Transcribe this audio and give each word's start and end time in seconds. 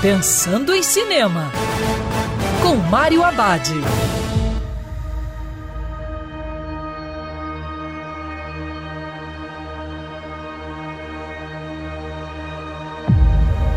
Pensando 0.00 0.72
em 0.72 0.80
Cinema, 0.80 1.50
com 2.62 2.76
Mário 2.76 3.24
Abad. 3.24 3.68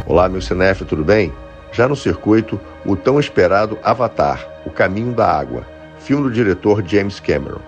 Olá, 0.06 0.30
meu 0.30 0.40
cinéfilo, 0.44 0.88
tudo 0.88 1.04
bem? 1.04 1.34
Já 1.72 1.88
no 1.88 1.96
circuito, 1.96 2.62
o 2.86 2.96
tão 2.96 3.20
esperado 3.20 3.80
Avatar, 3.82 4.48
O 4.64 4.70
Caminho 4.70 5.14
da 5.14 5.26
Água, 5.28 5.66
filme 5.98 6.26
do 6.26 6.32
diretor 6.32 6.84
James 6.86 7.20
Cameron. 7.20 7.62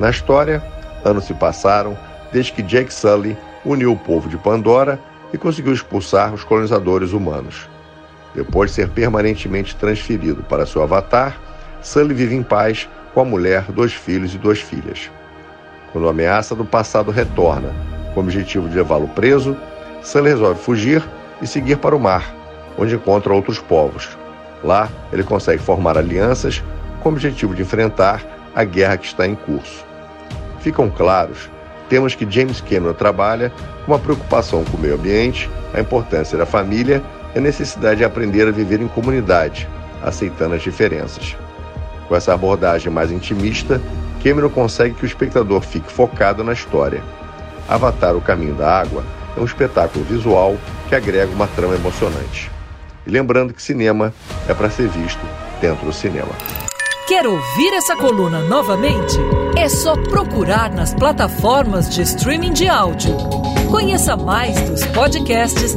Na 0.00 0.10
história, 0.10 0.60
anos 1.04 1.26
se 1.26 1.34
passaram 1.34 1.96
desde 2.32 2.54
que 2.54 2.62
Jake 2.62 2.92
Sully 2.92 3.38
uniu 3.64 3.92
o 3.92 3.96
povo 3.96 4.28
de 4.28 4.36
Pandora 4.36 4.98
e 5.32 5.38
conseguiu 5.38 5.72
expulsar 5.72 6.34
os 6.34 6.42
colonizadores 6.42 7.12
humanos. 7.12 7.72
Depois 8.34 8.70
de 8.70 8.76
ser 8.76 8.88
permanentemente 8.88 9.76
transferido 9.76 10.42
para 10.42 10.66
seu 10.66 10.82
avatar, 10.82 11.38
Sully 11.80 12.14
vive 12.14 12.34
em 12.34 12.42
paz 12.42 12.88
com 13.12 13.20
a 13.20 13.24
mulher, 13.24 13.64
dois 13.70 13.92
filhos 13.92 14.34
e 14.34 14.38
duas 14.38 14.58
filhas. 14.58 15.10
Quando 15.92 16.08
a 16.08 16.10
ameaça 16.10 16.54
do 16.54 16.64
passado 16.64 17.10
retorna, 17.10 17.70
com 18.12 18.20
o 18.20 18.22
objetivo 18.24 18.68
de 18.68 18.76
levá-lo 18.76 19.08
preso, 19.08 19.56
Sully 20.02 20.30
resolve 20.30 20.60
fugir 20.60 21.02
e 21.40 21.46
seguir 21.46 21.76
para 21.76 21.94
o 21.94 22.00
mar, 22.00 22.34
onde 22.76 22.94
encontra 22.94 23.32
outros 23.32 23.60
povos. 23.60 24.08
Lá, 24.62 24.88
ele 25.12 25.22
consegue 25.22 25.62
formar 25.62 25.96
alianças 25.96 26.62
com 27.02 27.10
o 27.10 27.12
objetivo 27.12 27.54
de 27.54 27.62
enfrentar 27.62 28.24
a 28.54 28.64
guerra 28.64 28.96
que 28.96 29.06
está 29.06 29.26
em 29.26 29.34
curso. 29.34 29.84
Ficam 30.60 30.90
claros 30.90 31.50
temas 31.88 32.14
que 32.14 32.28
James 32.28 32.60
Cameron 32.60 32.94
trabalha 32.94 33.52
com 33.84 33.92
uma 33.92 33.98
preocupação 33.98 34.64
com 34.64 34.76
o 34.76 34.80
meio 34.80 34.94
ambiente, 34.94 35.50
a 35.72 35.80
importância 35.80 36.36
da 36.36 36.46
família 36.46 37.02
e 37.34 37.38
a 37.38 37.40
necessidade 37.40 37.98
de 37.98 38.04
aprender 38.04 38.46
a 38.46 38.50
viver 38.50 38.80
em 38.80 38.88
comunidade, 38.88 39.68
aceitando 40.02 40.54
as 40.54 40.62
diferenças. 40.62 41.36
Com 42.08 42.14
essa 42.14 42.34
abordagem 42.34 42.92
mais 42.92 43.10
intimista, 43.10 43.80
Cameron 44.22 44.50
consegue 44.50 44.94
que 44.94 45.04
o 45.04 45.06
espectador 45.06 45.60
fique 45.60 45.92
focado 45.92 46.44
na 46.44 46.52
história. 46.52 47.02
Avatar 47.68 48.14
O 48.14 48.20
Caminho 48.20 48.54
da 48.54 48.80
Água 48.80 49.04
é 49.36 49.40
um 49.40 49.44
espetáculo 49.44 50.04
visual 50.04 50.56
que 50.88 50.94
agrega 50.94 51.32
uma 51.32 51.46
trama 51.48 51.74
emocionante. 51.74 52.50
E 53.06 53.10
lembrando 53.10 53.52
que 53.52 53.62
cinema 53.62 54.12
é 54.48 54.54
para 54.54 54.70
ser 54.70 54.88
visto 54.88 55.20
dentro 55.60 55.86
do 55.86 55.92
cinema. 55.92 56.30
Quer 57.06 57.26
ouvir 57.26 57.74
essa 57.74 57.96
coluna 57.96 58.40
novamente? 58.40 59.18
É 59.58 59.68
só 59.68 59.94
procurar 59.94 60.70
nas 60.70 60.94
plataformas 60.94 61.94
de 61.94 62.02
streaming 62.02 62.52
de 62.52 62.66
áudio. 62.66 63.14
Conheça 63.70 64.16
mais 64.16 64.58
dos 64.70 64.86
podcasts 64.86 65.76